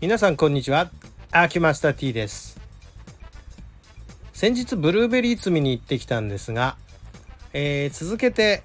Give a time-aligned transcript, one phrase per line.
[0.00, 0.90] 皆さんこんにちは。
[1.30, 2.58] アーキュマスター T です。
[4.32, 6.78] 先日ブルーベリー摘みに行ってきたんですが、
[7.52, 8.62] えー、続けて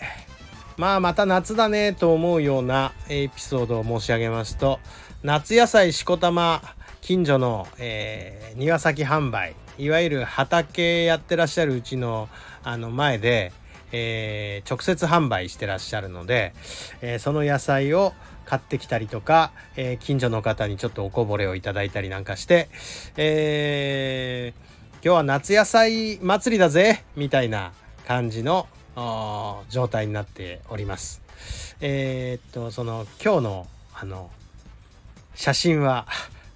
[0.78, 4.80] まあまた夏だねと思うようなエピソードを申し上げますと
[5.24, 6.62] 夏野菜しこたま
[7.02, 12.30] 近所の、えー、庭先販売いわゆる畑やってらっしゃるうちの
[12.64, 13.52] あの前で、
[13.98, 16.54] えー、直接販売してらっしゃるので、
[17.02, 18.14] えー、その野菜を
[18.46, 22.70] 買ってきたりとか、えー、近所の方にちょっとおこぼれをいただいたりなんかして、
[23.18, 24.54] え
[25.04, 27.74] 今日は夏野菜祭りだぜみたいな
[28.08, 28.68] 感じの
[29.70, 31.22] 状態になっております。
[31.82, 34.30] えっとその今日のあの
[35.36, 36.08] 写真は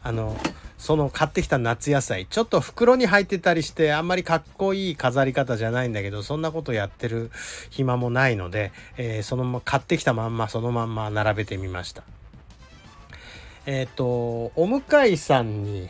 [0.02, 0.36] あの
[0.80, 7.32] その買ってきた夏野菜ちょっと袋に入ってたりしてあんまりかっこいい飾り方じゃないんだけどそんなことやってる
[7.70, 12.04] 暇もないので、えー、そのまま買ってきたまんまそのまんま並べてみました。
[13.66, 15.90] えっ、とお向かいさんに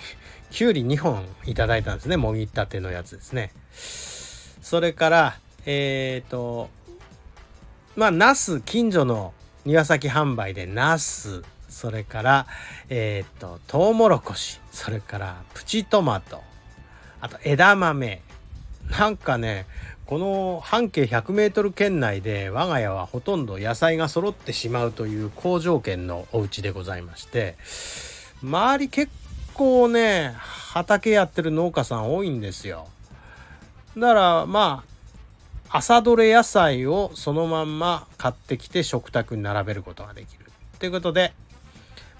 [0.49, 2.17] きゅうり2本いただいたんですね。
[2.17, 3.51] もぎたてのやつですね。
[3.71, 6.71] それからえっ、ー、と
[7.95, 9.33] まあナス近所の
[9.65, 11.43] 庭先販売でナス。
[11.79, 12.47] それから
[12.89, 16.41] えっ、ー、とトウモロコシそれからプチトマト
[17.21, 18.21] あと枝豆。
[18.89, 19.67] なんかね
[20.05, 27.55] この半径 100m 圏内で我が家はほとんど野菜が揃ってしまうという好条件のお家でございまして
[28.41, 29.11] 周り結
[29.53, 32.87] 構ね畑やってる農家さん多いんですよ。
[33.95, 34.83] だからま
[35.69, 40.51] あ朝どれ野菜をそのまんま買ってきて食卓に並べることができる。
[40.79, 41.33] ということで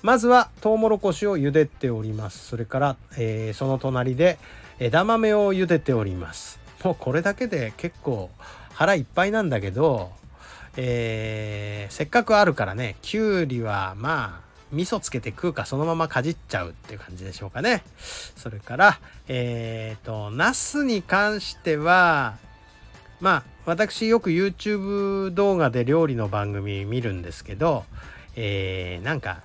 [0.02, 2.48] まずはトウモロコシを茹でております。
[2.48, 4.38] それから、えー、その隣で
[4.80, 6.60] 枝豆を茹でております。
[6.84, 8.30] もうこれだけで結構
[8.74, 10.12] 腹いっぱいなんだけど、
[10.78, 17.84] えー、せっかくあるからねきゅうりはまあ味噌つけて食うかそのままかじっちゃうっていう感じでしょうかね。
[18.38, 22.38] それからえっ、ー、とナスに関しては
[23.20, 27.84] まあ私よく YouTube 動画で料理の番組見るんですけど、
[28.38, 29.42] えー、なんか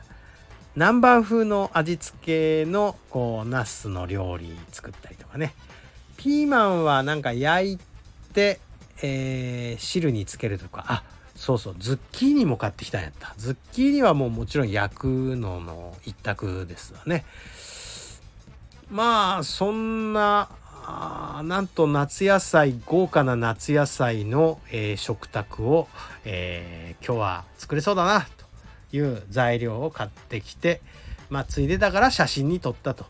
[0.76, 5.54] 南蛮風の味付けのこうナスの料理作ったりとかね。
[6.16, 7.78] ピーマンはなんか焼い
[8.32, 8.58] て、
[9.02, 10.84] えー、汁につけるとか。
[10.88, 11.04] あ
[11.36, 11.76] そうそう。
[11.78, 13.34] ズッキーニも買ってきたんやった。
[13.36, 17.24] ズッキーニはもうもちろん焼くのの一択ですわね。
[18.90, 20.48] まあそんな
[20.86, 25.88] あなんと夏野菜豪華な夏野菜の、えー、食卓を、
[26.24, 28.43] えー、今日は作れそうだなと。
[28.94, 30.80] いう材料を買ってきて、
[31.30, 33.06] まあ、ついでだから写真に撮ったと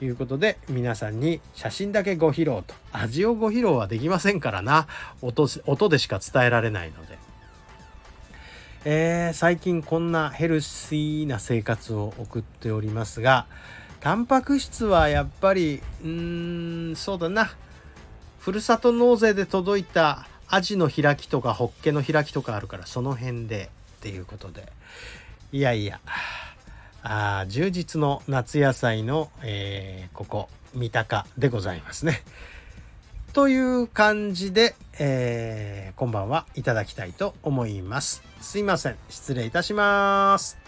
[0.00, 4.86] いうことで皆さんに写真だけご披露と味をご披露はできませんからな
[5.22, 7.18] 音音でしか伝えられないので、
[8.84, 13.46] えー、最近こんなヘルシーな生活を送っておりますが
[14.00, 17.50] タンパク質はやっぱりうーんそうだな。
[18.38, 24.72] ふるさと納税で届いたアジの開きとかホッケの開きとかあるからその辺でっていうことで。
[25.50, 26.00] いやいや
[27.02, 32.22] あ充実の夏野菜の、えー、ここ三鷹でございますね。
[33.32, 38.22] という感じで、えー、今晩はいただきたいと思います。
[38.40, 38.96] すいません。
[39.08, 40.58] 失礼いたします。